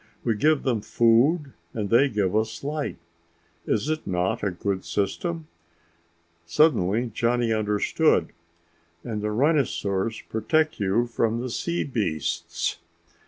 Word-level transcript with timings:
We 0.23 0.33
give 0.33 0.63
them 0.63 0.81
food 0.81 1.53
and 1.75 1.91
they 1.91 2.09
give 2.09 2.35
us 2.35 2.63
light. 2.63 2.97
Is 3.67 3.87
it 3.87 4.07
not 4.07 4.41
a 4.41 4.49
good 4.49 4.83
system?" 4.83 5.45
Suddenly 6.47 7.11
Johnny 7.13 7.53
understood. 7.53 8.33
"And 9.03 9.21
the 9.21 9.29
rhinosaurs 9.29 10.23
protect 10.27 10.79
you 10.79 11.05
from 11.05 11.39
the 11.39 11.51
sea 11.51 11.83
beasts...." 11.83 12.79